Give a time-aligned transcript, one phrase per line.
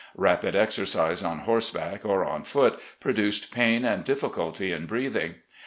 [0.17, 5.35] Rapid exercise on horse back or on foot produced pain and difficulty in breathing.